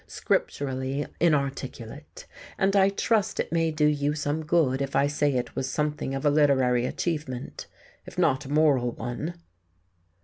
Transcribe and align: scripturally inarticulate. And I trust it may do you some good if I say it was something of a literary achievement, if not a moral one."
scripturally 0.07 1.05
inarticulate. 1.19 2.25
And 2.57 2.75
I 2.75 2.89
trust 2.89 3.39
it 3.39 3.51
may 3.51 3.69
do 3.69 3.85
you 3.85 4.15
some 4.15 4.43
good 4.43 4.81
if 4.81 4.95
I 4.95 5.05
say 5.05 5.35
it 5.35 5.55
was 5.55 5.69
something 5.69 6.15
of 6.15 6.25
a 6.25 6.31
literary 6.31 6.87
achievement, 6.87 7.67
if 8.07 8.17
not 8.17 8.45
a 8.45 8.49
moral 8.51 8.93
one." 8.93 9.35